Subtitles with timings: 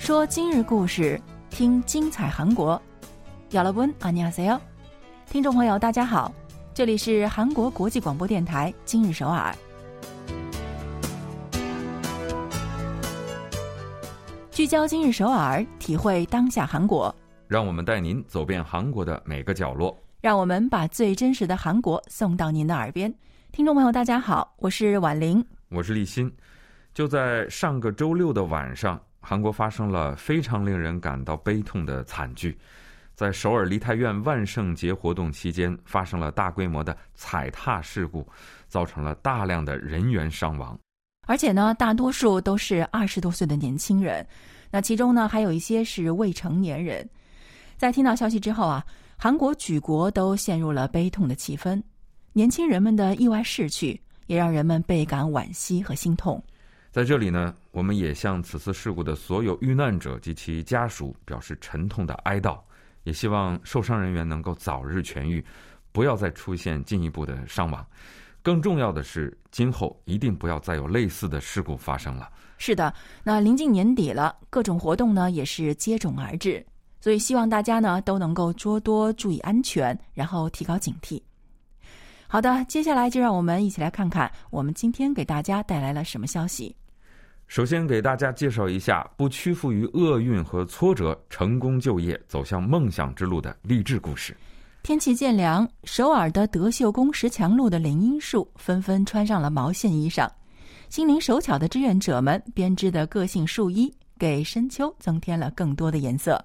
[0.00, 1.20] 说今日故事，
[1.50, 2.80] 听精彩韩国。
[3.50, 4.60] 여러분안녕하세 요，
[5.30, 6.32] 听众朋友大家好，
[6.74, 9.54] 这里是韩国国际广播电台今日首尔。
[14.50, 17.14] 聚焦今日首尔，体会当下韩国。
[17.46, 19.96] 让我们带您走遍韩国的每个角落。
[20.20, 23.12] 让我们把最真实的韩国送到您的耳边。
[23.52, 26.32] 听众朋友，大家好，我是婉玲，我是立新。
[26.92, 29.00] 就在上个周六的晚上。
[29.21, 32.57] 韩国发生了非常令人感到悲痛的惨剧，
[33.15, 38.27] 在首尔梨泰院万圣节活动期间发生了大规模的踩踏事故，
[38.67, 40.77] 造成了大量的人员伤亡，
[41.27, 44.25] 而且呢，大多数都是二十多岁的年轻人，
[44.71, 47.07] 那其中呢，还有一些是未成年人。
[47.77, 48.83] 在听到消息之后啊，
[49.17, 51.81] 韩国举国都陷入了悲痛的气氛，
[52.33, 56.43] 年轻人们的意外逝去也让人们倍感惋惜和心痛。
[56.91, 62.59] 在这里呢，我们也向此次事故的所有遇难者及其家属表示沉痛的哀悼，
[63.03, 65.41] 也希望受伤人员能够早日痊愈，
[65.93, 67.85] 不要再出现进一步的伤亡。
[68.43, 72.29] 更重要的是，今后一定不要再有类似的事故发生了。
[72.57, 76.65] 是的，那临近年底了，各种活动呢也是接踵而至，
[76.99, 81.21] 所以希望大家呢都能够多多注意安全，然后提高警惕。
[82.31, 86.73] 好的，接下来就让我们一起来看看我们今天给大家带来了什么消息。
[87.47, 94.33] 首先给大家介绍一下不屈服于厄运和挫折，成功就业走向梦想之路的励志故事。
[94.81, 100.25] 天气渐凉，首尔的德秀宫石墙路的林荫树纷纷穿上了毛线衣裳，
[100.87, 106.41] 心灵手巧的志愿者们编织的个性树衣，给深秋增添了更多的颜色。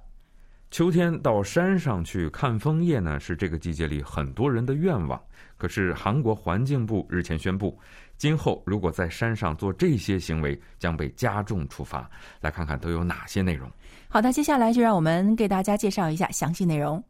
[0.77, 5.19] 秋天到山上去看枫叶呢，是这个季节里很多人的愿望。
[5.57, 7.81] 可是韩国环境部日前宣布。
[8.19, 12.11] 今后如果在山上做这些行为，将被加重处罚。
[12.43, 13.67] 来看看都有哪些内容。
[14.07, 17.03] 好的，接下来就让我们给大家介绍一下详细内容。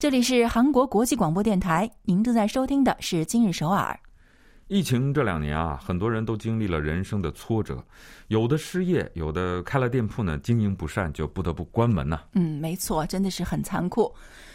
[0.00, 4.00] 这里是韩国国际广播电台，您正在收听的是《今日首尔》。
[4.66, 7.84] 疫情这两年啊，很多人都经历了人生的挫折，
[8.28, 12.18] 有的失业，有的开了店铺呢，经营不善就不得不关门呢。
[12.32, 14.10] 嗯，没错，真的是很残酷。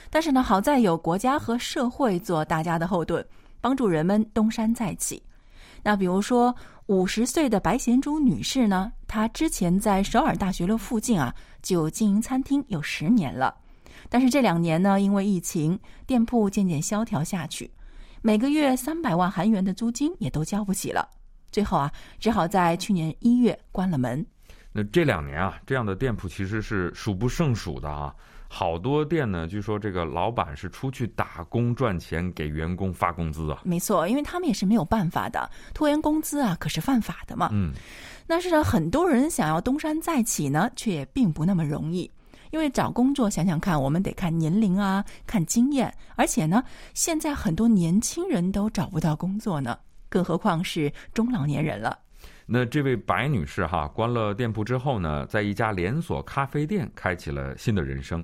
[0.10, 3.24] 但是呢，好在有国家和社会做大家的后盾，
[3.62, 5.22] 帮助人们东山再起。
[5.84, 6.56] 那比如说，
[6.88, 11.32] 五十岁的白贤珠女士呢，她之前在首尔大学路附近啊
[11.62, 13.54] 就经营餐厅有十年了，
[14.10, 17.70] 但是这两年呢，因为疫情，店铺渐渐萧条下去。
[18.22, 21.08] 每个月三百万韩元的租金也都交不起了，
[21.52, 24.26] 最后啊，只好在去年一月关了门。
[24.72, 28.14] 那这两年啊，这样的店铺其实是数不胜数的啊，
[28.50, 33.62] 好多店呢，据说这个老板是出去打工赚钱，给员工发工资啊。
[33.64, 37.50] 没错，因为他们也是没有办法的，拖延工资啊，可是犯法的嘛。
[37.54, 37.72] 嗯，
[38.28, 42.10] 但是呢，很多人想要东山再起呢，却也并不那么容易。
[42.56, 49.78] 因为找工作，想想看，我们得看年龄啊，看经验，而且呢，现在很多年轻人都找不到工作呢，
[50.08, 52.00] 更何况是中老年人了。
[52.46, 58.24] 那这位白女士哈，关了店铺之后呢，在一家连锁咖啡店开启了新的人生。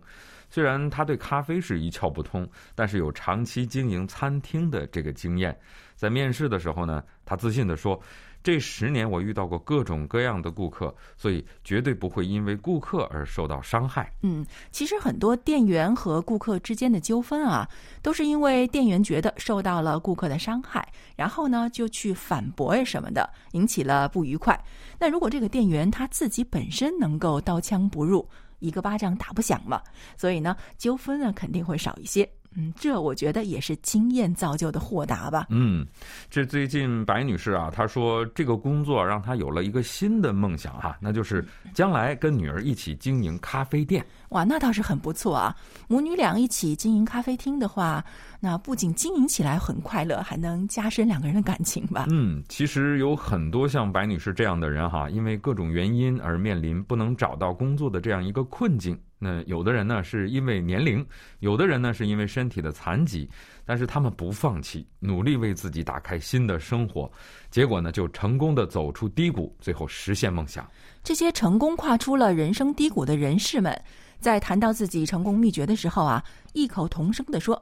[0.50, 5.54] 虽然她对咖啡是一窍不通，但是有长期经营餐厅的这个经验。
[5.98, 8.02] 在面试的时候呢，她自信地说。
[8.44, 14.12] 这十年我遇到过各种各样的顾客，所以绝对不会因为顾客而受到伤害。
[14.22, 17.68] 嗯，其实很多店员和顾客之间的纠纷啊，
[18.02, 24.60] 都是因为店员觉得受到了顾客的伤害，然后呢就去反驳呀什么的，引起了不愉快。
[24.98, 28.28] 那如果这个店员他自己本身能够刀枪不入，
[28.60, 29.82] 一个巴掌打不响嘛，
[30.18, 32.28] 所以呢纠纷呢肯定会少一些。
[32.56, 35.48] 嗯，这我觉得也是经验造就的豁达吧。
[35.50, 35.86] 嗯，
[36.30, 44.06] 这最近白女士啊，她说这个工作让她有了一个新的梦想哈，那就是将来跟女儿一起经营咖啡店。
[44.30, 45.56] 哇，那倒是很不错啊！
[45.88, 48.04] 母女俩一起经营咖啡厅的话，
[48.40, 52.08] 那不仅经营起来很快乐，还能加深两个人的感情吧？
[52.10, 58.98] 嗯，其实有很多像白女士这样的人哈，因为各种原因而面临不能找到工作的这样一个困境。
[59.24, 61.06] 那有的人呢是因为年龄，
[61.42, 63.30] 有的人呢是因为身体的残疾，
[63.64, 67.10] 但是他们不放弃，努力为自己打开新的生活，
[67.52, 70.68] 结果呢就成功的走出低谷，最后实现梦想。
[71.04, 73.80] 这些成功跨出了人生低谷的人士们，
[74.20, 77.62] 在谈到自己成功秘诀的时候啊，异口同声的说：“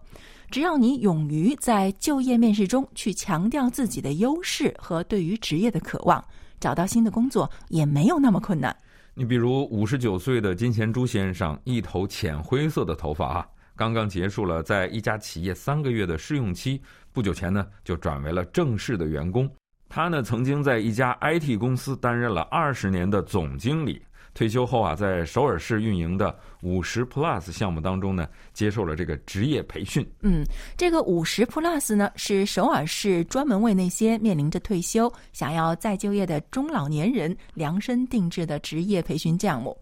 [0.49, 6.23] 只要你勇于在就业面试中去强调自己的优势和对于职业的渴望，
[6.57, 8.73] 找到新的工作也没有那么困难。”
[9.19, 13.45] 你比如五十九岁的金贤珠先生，一头浅灰色的头发啊，
[13.75, 16.81] 刚刚结束了在一家企业三个月的试用期，
[17.11, 19.51] 不久前呢就转为了正式的员工。
[19.89, 24.01] 他呢曾经在一家 IT 公司担任了二十年的总经理。
[24.33, 30.07] 退休后啊，在首尔市运营的五十 Plus 项目当中呢，接受了这个职业培训。
[30.21, 30.45] 嗯，
[30.77, 39.77] 这个五十 Plus 呢，是首尔市专门为那些面临着退休、想要再就业的中老年人量身定制的职业培训项目。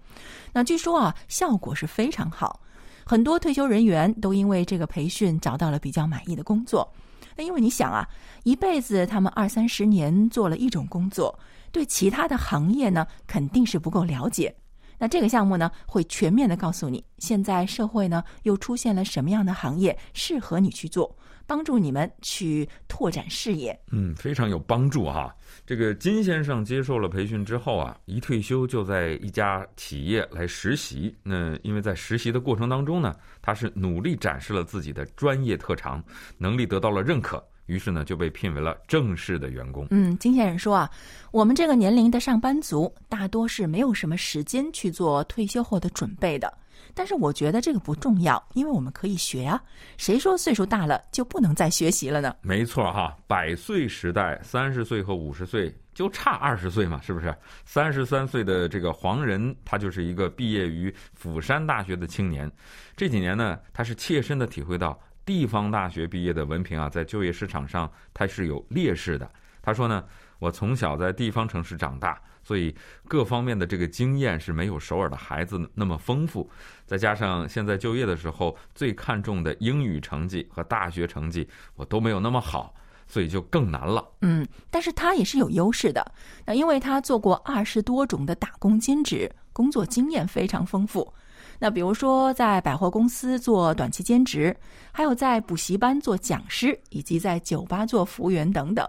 [0.51, 2.59] 那据说啊，效果是非常好，
[3.05, 6.91] 很多退休人员都因为这个培训找到了比较满意的工作。
[7.35, 8.07] 那因为你想啊，
[8.44, 11.38] 一辈子他们二三十年做了一种工作。
[11.71, 14.55] 对其他的行业呢，肯定是不够了解。
[14.99, 21.15] 那这个项目呢，会全面的告诉你，现在社会呢又出现了什么样的行业适合你去做，
[21.45, 23.79] 帮助你们去拓展视野。
[23.91, 25.31] 嗯，非常有帮助哈。
[25.67, 31.15] 这个金先生接受了培训之后啊，一退休就在一家企业来实习。
[31.21, 36.03] 那因为在实习的过程当中呢，他是努力展示了自己的专业特长，
[36.39, 37.47] 能力得到了认可。
[37.67, 39.87] 于是呢，就被聘为了正式的员工。
[39.91, 40.89] 嗯，金先生说啊，
[41.31, 46.51] 我们这个年龄的上班族大多是没有什么时间去做退休后的准备的。
[46.93, 49.61] 但是我觉得这个不重要，因为我们可以学啊。
[49.97, 52.35] 谁说岁数大了就不能再学习了呢？
[52.41, 57.35] 没错哈，百岁时代，三十岁和五十岁就差二十岁嘛，是不是？
[57.65, 62.51] 三十三岁的这个黄仁，他就是一个毕业于釜山大学的青年。
[62.95, 64.97] 这几年呢，他是切身的体会到。
[65.27, 69.29] 地方大学毕业的文凭啊，在就业市场上它是有劣势的。
[69.62, 70.06] 他说呢，
[70.39, 72.74] 我从小在地方城市长大，所以
[73.09, 76.50] 各方面的这个经验是没有首尔的孩子那么丰富。
[76.85, 81.45] 再加上现在就业的时候最看重的英语成绩和大学成绩，
[81.75, 82.73] 我都没有那么好，
[83.06, 84.07] 所以就更难了。
[84.21, 86.13] 嗯，但是他也是有优势的，
[86.45, 91.13] 那因为他做过二十多种的打工兼职，工作经验非常丰富。
[91.59, 94.56] 那比如说，在百货公司做短期兼职，
[94.92, 98.88] 还有在补习班做讲师，以及在酒吧做服务员等等。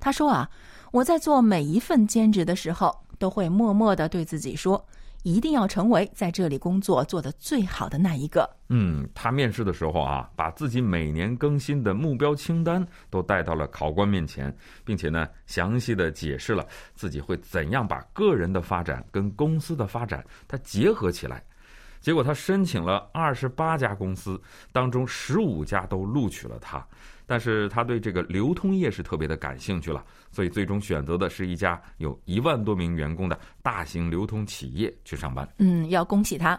[0.00, 0.48] 他说啊，
[0.92, 4.84] 我在做每一份兼职的时候，都会默默的对自己说，
[5.22, 8.48] 一定要成为在这里工作做的最好的那一个。
[8.68, 14.54] 嗯，他面试的时候啊，把自己每年更新的目标清单都带到了考官面前，
[14.84, 21.42] 并且呢，详细的解释了自己会怎样把个人的发展跟公司的发展它结合起来。
[22.00, 24.40] 结果他申请了二十八家公司，
[24.72, 26.84] 当中十五家都录取了他。
[27.26, 30.02] 但是他对这个流通业是特别的感兴趣了，
[30.32, 35.46] 所以最终选择的是一家有一万多名员工的大型流通企业去上班。
[35.58, 36.58] 嗯，要恭喜他。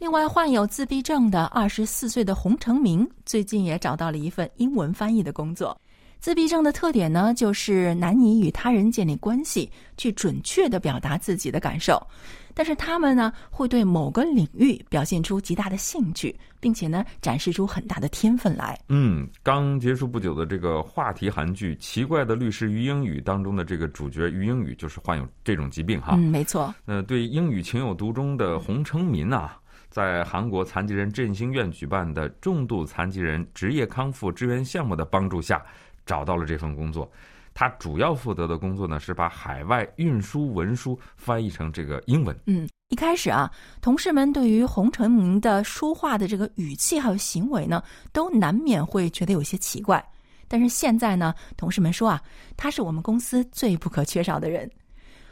[0.00, 5.80] 另外，患有自闭症的二十四岁的洪成明最近也找到了一份英文翻译的工作。
[6.20, 11.98] 自闭症的特点呢，就是难以与他人建立关系，去准确的表达自己的感受。
[12.52, 18.78] 但是他们呢，会对某个领域表现出极大的兴趣，并且呢，展示出很大的天分来。
[18.90, 26.16] 嗯，刚结束不久的这个话题韩剧《奇怪的律师于英语》当中的这个主角于英语，就是患有这种疾病哈。
[26.16, 26.74] 嗯，没错。
[26.84, 29.56] 那对英语情有独钟的洪成民啊，
[29.88, 35.64] 在韩国残疾人振兴院举办的重度残疾人职业康复支援项目的帮助下，
[36.10, 37.08] 找到了这份工作。
[37.54, 42.36] 他主要负责的工作呢，是把海外运输文书翻译成这个英文。
[42.46, 43.48] 嗯，一开始啊，
[43.80, 47.82] 同事们对于洪成明的说话的这个语气还有行为呢，
[48.12, 50.04] 都难免会觉得有些奇怪。
[50.48, 52.20] 但是现在呢，同事们说啊，
[52.56, 54.68] 他是我们公司最不可缺少的人。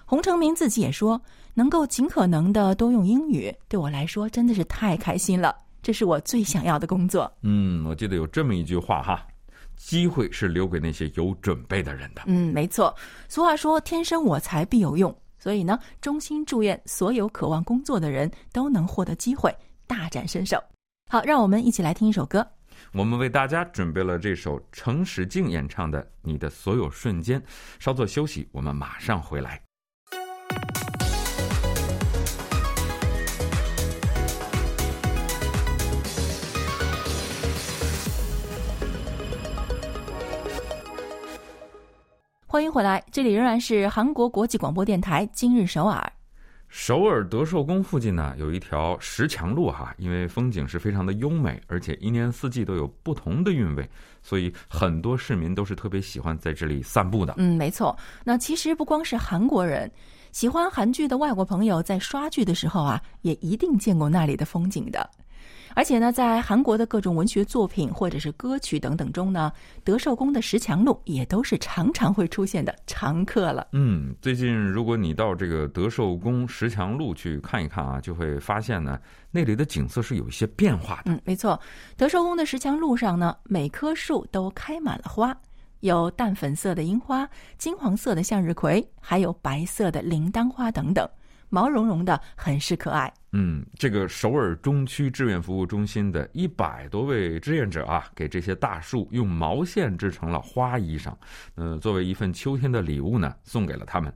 [0.05, 1.21] 洪成明自己也说，
[1.55, 5.55] 能够尽可能的多用英语，对我来说真的是太开心了。
[5.83, 7.31] 这是我最想要的工作。
[7.43, 9.27] 嗯，我记得有这么一句话哈。
[9.79, 12.23] 机会是留给那些有准备的人的。
[12.27, 12.95] 嗯，没错。
[13.29, 19.55] 俗话说“天生我材必有用”，所以呢，衷心祝愿所有渴望工作的人都能获得机会，
[19.87, 20.63] 大展身手。
[21.11, 22.47] 好，让我们一起来听一首歌。
[22.93, 27.41] 我们为大家准备了这首程时静演唱的《你的所有瞬间》。
[27.79, 29.61] 稍作休息，我们马上回来。
[42.59, 46.13] 欢迎回来，这里仍然是韩国国际广播电台今日首尔。
[46.67, 53.89] 首尔德寿宫附近呢，有一条石墙路哈，因为风景是非常的优美，而且一年四季都有不同的韵味，
[54.23, 57.35] 所以很多市民都是特别喜欢在这里散步的。
[57.37, 57.97] 嗯，没错。
[58.25, 59.89] 那其实不光是韩国人，
[60.33, 65.09] 喜欢韩剧的外国朋友在刷剧的时候啊，也一定见过那里的风景的。
[65.79, 69.53] 而且呢，在韩国的各种文学作品或者是歌曲等等中呢，
[69.85, 73.69] 德寿宫的石墙路也都是常常会出现的常客了。
[73.71, 78.99] 嗯，最近如果你到这个德寿宫石墙路去看一看啊，就会发现呢，
[79.31, 81.13] 那里的景色是有一些变化的。
[81.13, 81.57] 嗯，没错，
[81.97, 85.33] 德寿宫的石墙路上呢，每棵树都开满了花，
[85.79, 87.25] 有淡粉色的樱花、
[87.57, 91.09] 金黄色的向日葵，还有白色的铃铛花等等。
[91.51, 93.15] 毛茸茸的，很是可爱。
[93.33, 101.13] 嗯，这个首尔中区志愿服务中心的一百多位志愿者啊，给这些大树用毛线织成了花衣裳，
[101.55, 104.11] 呃，作为一份秋天的礼物呢，送给了他们。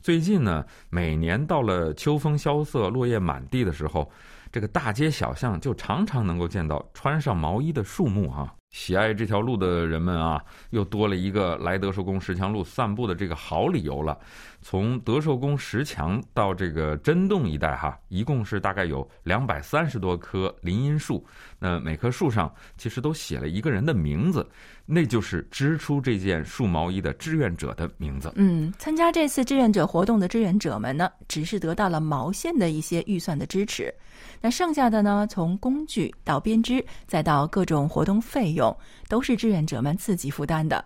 [0.00, 4.10] 最近呢，每年到了秋风萧瑟、落叶满地的时候，
[4.50, 8.52] 这个大街小巷就常常能够见到穿上毛衣的树木啊。
[8.70, 14.16] 喜爱这条路的人们啊，又多了一个来德寿宫石墙路散步的这个好理由了。
[14.70, 21.26] 从德寿宫石墙到这个真洞一带，哈，一共是大概有两百三十多棵林荫树。
[21.58, 24.46] 那每棵树上其实都写了一个人的名字，
[24.84, 28.30] 那就是织出这件树毛衣的志愿者的名字。
[28.36, 33.90] 嗯，参加这次志愿者活动的志愿者们呢，只是得到了毛线的一些预算的支持。
[34.38, 38.76] 那剩下的呢，从工具到编织，再到各种活动费用，
[39.08, 40.84] 都是志愿者们自己负担的。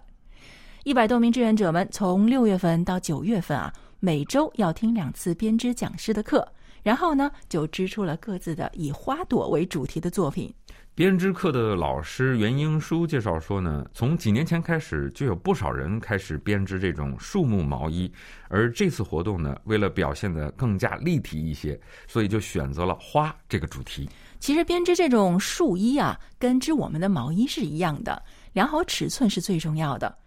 [0.84, 6.44] 一百多名志愿者们从六月份到九月份啊，每周要听两次编织讲师的课，
[6.82, 10.52] 然后呢，就织出了各自的以花朵为主题的作品。
[10.92, 18.12] 编织课的老师袁英书介绍说呢，从几年前开始，就有不少人开始编织这种树木毛衣，
[18.48, 24.10] 而这次活动呢，为了表现得更加立体一些，所以就选择了花这个主题。
[24.40, 28.20] 其实编织这种树衣啊，跟织我们的毛衣是一样的，
[28.52, 30.18] 量好尺寸是最重要的。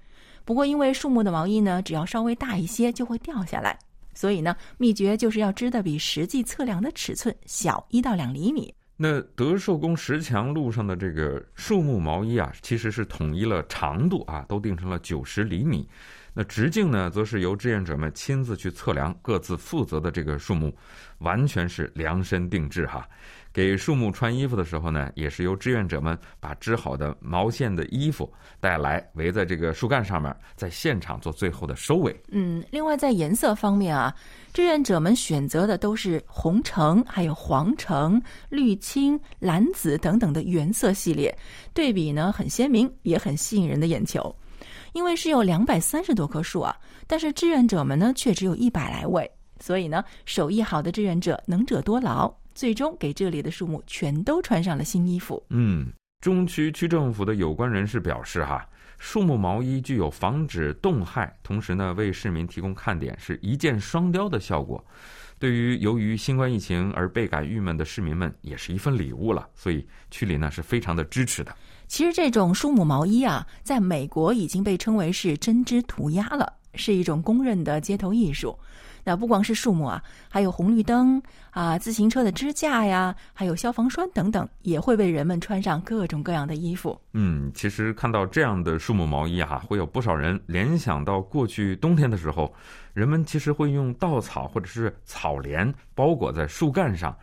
[0.45, 3.77] 不过，因为树木的毛衣呢，只要稍微大一些就会掉下来，
[4.13, 8.73] 所以呢，秘诀就是要织的比实际测量的尺寸小一到两厘米。
[8.95, 15.89] 那德寿宫石墙路上的这个树木毛衣啊，其实是统一了长度啊，都定成了九十厘米。
[16.33, 20.73] 那直径呢，则是由志愿者们亲自去测量，各自负责的这个树木，
[21.17, 23.07] 完全是量身定制哈。
[23.55, 32.13] 给树木穿衣服的时候呢，也是由志愿者们把织好的毛线的衣服带来，围在这个树干上面，在现场做最后的收尾。
[32.27, 34.13] 嗯，另外在颜色方面啊，
[34.51, 41.33] 志愿者们选择的都是红橙、还有黄橙、绿青、蓝紫等等的原色系列，
[41.73, 44.35] 对比呢很鲜明，也很吸引人的眼球。
[44.91, 46.75] 因为是有两百三十多棵树啊，
[47.07, 52.33] 但是志愿者们呢却只有一百来位，所以呢手艺好的志愿者能者多劳。
[52.53, 55.43] 最终给这里的树木全都穿上了新衣服。
[55.49, 58.65] 嗯，中区区政府的有关人士表示，哈，
[58.97, 64.81] 树木毛衣具有防止冻害，同时呢为市民提供看点，是一箭双雕的效果。
[65.37, 69.45] 对于由于新冠疫情而倍感郁闷的市民们，也是一份礼物了。
[69.53, 71.53] 所以区里呢是非常的支持的。
[71.89, 78.57] 其实这种树木毛衣啊，在美国已经被称为是针织涂鸦了，是一种公认的街头艺术。
[79.05, 81.21] 那不光是树木啊，还有红绿灯
[81.51, 86.99] 啊、自行车的支架呀，还有消防栓等等，也会被人们穿上各种各样的衣服。
[87.13, 92.51] 嗯，其实看到这样的树木毛衣啊，会有不少人联想到过去冬天的时候，
[92.93, 97.15] 人们其实会用稻草或者是草帘包裹在树干上。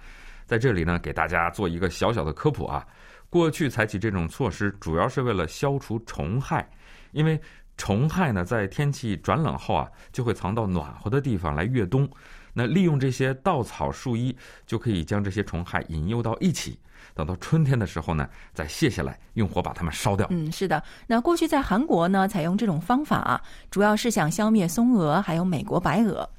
[0.46, 2.86] 在这里呢，给大家做一个小小的科普啊，
[3.28, 6.64] 过去采取这种措施，主要是为了消除虫害，
[7.10, 7.40] 因为。
[7.82, 12.08] 虫害呢，在天气转冷后啊，就会藏到暖和的地方来越冬。
[12.52, 16.78] 那利用这些稻草树衣，就可以将这些虫害引诱到一起。
[17.12, 20.28] 等到春天的时候呢，再卸下来，用火把它们烧掉。
[20.30, 20.80] 嗯，是的。
[21.08, 26.30] 那过去在韩国呢，采用这种方法啊，主要是想消灭松蛾，还有美国白蛾。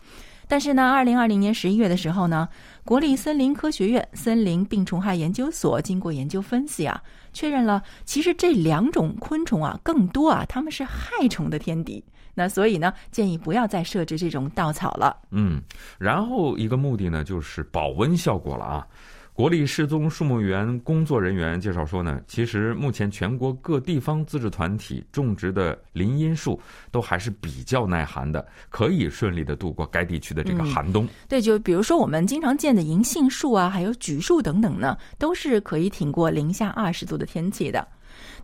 [0.48, 2.50] 但是呢，二零二零年十一月的时候呢，
[2.84, 12.04] 国立森林科学院森林病虫害研究所经过研究分析啊，确认了其实这两种昆虫啊，更多啊，它们是害虫的天敌。
[12.36, 15.16] 那所以呢，建议不要再设置这种稻草了。
[15.32, 15.62] 嗯，
[16.00, 18.88] 然后一个目的呢，就是保温效果了啊。
[19.36, 26.62] 国立失踪树木园工作人员介绍说呢，其实目前全国各地方自治团体种植的林荫树
[26.92, 31.08] 都还是比较耐寒的，可以顺利的度过该地区的这个寒冬。
[31.28, 37.88] 对，就比如说我们经常见的银杏树啊，还有榉树等等呢，都是可以挺过零下二十度的天气的。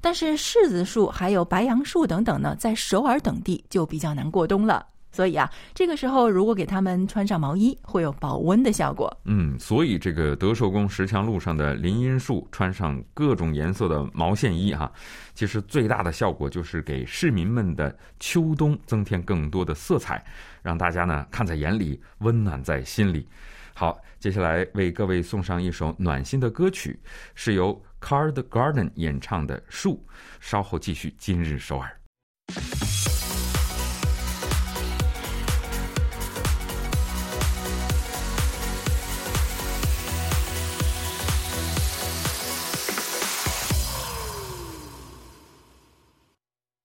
[0.02, 4.84] 但是柿子树还有白杨树等等呢，在首尔等地就比较难过冬了。
[5.12, 9.12] 所以啊，这个时候如果给他们穿上毛衣，会有保温的效果。
[9.26, 14.92] 嗯，所以这个德寿宫石墙路上的林荫树穿上各种颜色的毛线衣哈，
[15.34, 20.24] 其实最大的效果就是给市民们的秋冬增添更多的色彩，
[20.62, 23.28] 让大家呢看在眼里，温暖在心里。
[23.74, 27.00] 好，接下来为各位送上一首暖心的歌曲，
[27.34, 29.94] 是由 Card Garden 演唱的《树》。
[30.40, 31.99] 稍后继续今日首尔。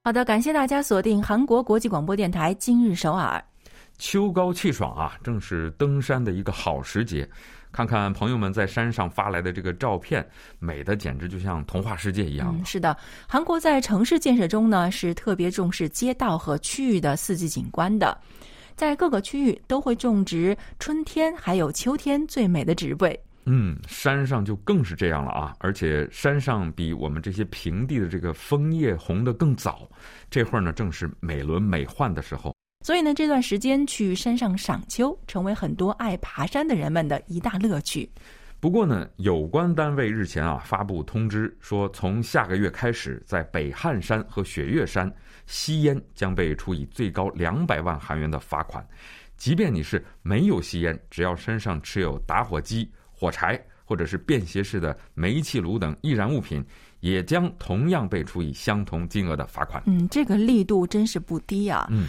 [0.06, 3.42] 好的，感谢大家锁定韩国国际广播电台今日首尔。
[3.96, 7.26] 秋高气爽啊，正是登山的一个好时节。
[7.72, 10.22] 看看朋友们在山上发来的这个照片，
[10.58, 12.54] 美的简直就像童话世界一样。
[12.54, 12.94] 嗯，是的，
[13.26, 18.14] 韩国在城市建设中呢，是特别重视街道和区域的四季景观的，
[18.76, 23.18] 在各个区域都会种植春天还有秋天最美的植被。
[23.46, 25.54] 嗯，山上就更是这样了啊！
[25.58, 29.88] 而且山上比我们这些平地的这个枫叶红的更早，
[30.30, 32.54] 这会儿呢正是美轮美奂的时候。
[32.84, 38.10] 所以呢，这段时间去山上赏秋，成为很多爱爬山的人们的一大乐趣。
[38.60, 45.10] 不过呢，有关单位日前啊发布通知说，从下个月开始，在北汉山和雪岳山
[45.46, 48.86] 吸烟将被处以最高两百万韩元的罚款，
[49.36, 52.90] 即便你是没有吸烟，只要身上持有打火机。
[53.24, 56.62] 火柴或者是便携式的煤气炉等易燃物品，
[57.00, 59.82] 也将同样被处以相同金额的罚款。
[59.86, 61.88] 嗯，这个力度真是不低啊。
[61.90, 62.06] 嗯，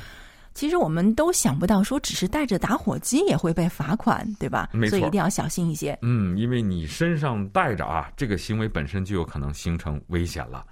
[0.53, 4.69] 其实我们都想不到，说只是带着打火机也会被罚款，对吧？
[4.73, 5.97] 没错，所以一定要小心一些。
[6.01, 10.65] 嗯，因为你身上带着啊，这个行为本身就有可能形成危险了。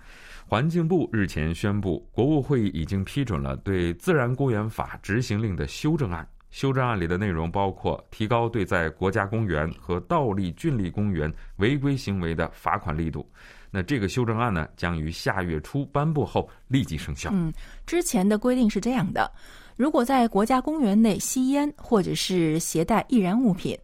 [0.45, 6.27] 环境部日前宣布，国务会议已经批准了对《自然公园法》执行令的修正案。
[6.53, 13.27] 修正案里的内容包括提高对在国家公园和道立郡立公园违规行为的罚款力度。
[13.72, 17.31] 那这个修正案呢，将于下月初颁布后立即生效。
[17.33, 17.51] 嗯，
[17.88, 19.31] 之前的规定是这样的：
[19.75, 23.75] 如果在国家公园内吸烟或者是携带易燃物品，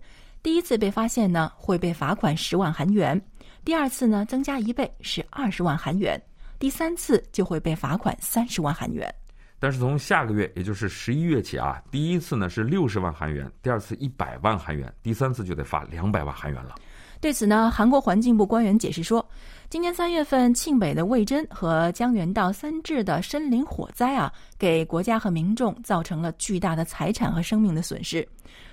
[0.43, 3.19] 第一次被发现呢，会被罚款十万韩元；
[3.65, 6.15] 第二次呢，增加一倍是二十万韩元；
[6.59, 9.11] 第三次就会被罚款三十万韩元。
[9.59, 16.75] 但是从下个月，也就是十一月起啊，第一次呢是六十万韩元，第二次一百万韩元，第三次就得罚两百万韩元了。
[17.21, 19.27] 对此呢，韩国环境部官员解释说，
[19.69, 28.25] 今年三月份庆北的魏真和江原道三治的森林火灾啊，给国家和民众造成了巨大的财产和生命的损失。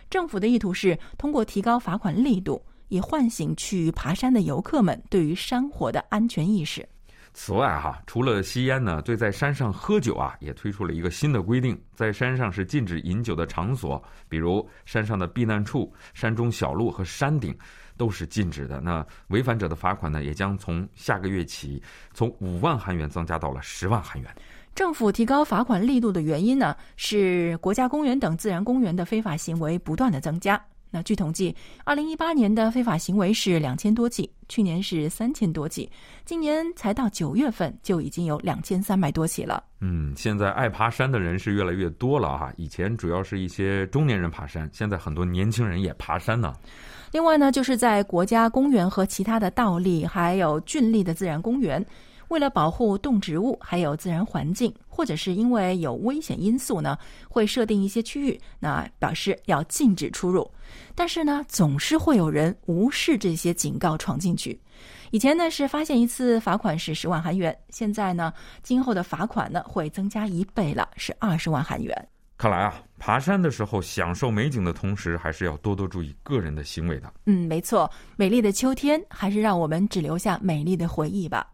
[0.08, 6.88] 政府的意图是通过提高罚款力度，以唤醒去爬山的游客们对于山火的安全意识。
[7.38, 17.54] 此外，哈，除了吸烟呢，对在山上喝酒啊，也推出了一个新的规定，在山上是禁止饮酒的场所，比如山上的避难处、山中小路和山顶，
[17.98, 18.80] 都是禁止的。
[18.80, 21.80] 那违反者的罚款呢，也将从下个月起，
[22.14, 24.34] 从五万韩元增加到了十万韩元。
[24.74, 30.58] 政府提高罚款力度的原因呢，是国家公园等自然公园的非法行为不断的增加。
[30.96, 31.54] 那据统计，
[31.84, 35.86] 二零一八年的非法行为是两千多起，去年是三千多起，
[36.24, 39.62] 今年才到九月份就已经有两千三百多起了。
[39.82, 42.50] 嗯，现在爱爬山的人是越来越多了啊！
[42.56, 46.54] 以前主要是一些中年人爬山，现在很多年轻人也爬山呢。
[47.12, 51.84] 另外呢，就是在国家公园和其他的道立还有郡立的自然公园。
[52.28, 60.50] 为了保护动植物还有自然环境，或者是因为有危险因素呢，会设定一些区域，那表示要禁止出入。
[60.94, 64.60] 但是呢，总是会有人无视这些警告闯进去。
[65.12, 72.08] 以前呢是发现一次罚款是十万韩元，现在呢，今后的罚款呢会增加一倍了，是二十万韩元。
[72.36, 77.10] 看来啊，爬山的时候享受美景的同时，还是要多多注意个人的行为的。
[77.24, 81.46] 嗯，没错，美丽的秋天还是让我们只留下美丽的回忆吧。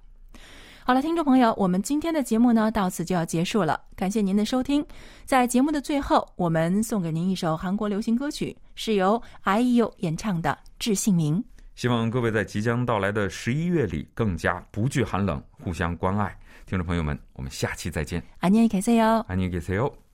[0.83, 3.79] 好了，听众朋友，我们今天的节目呢，到此就要结束了。
[3.95, 4.85] 感谢您的收听。
[5.25, 11.39] 在节目的最后，我们送给您一首韩国流行歌曲，是由 IU 演唱的《致姓名》。
[11.75, 16.33] 希望各位在即将到来的十一月里更加不惧寒冷，互相关爱。
[16.65, 18.23] 听众朋友们，我们下期再见。
[18.39, 19.25] 안녕히계세 요。
[19.27, 19.97] 안녕히계세 요。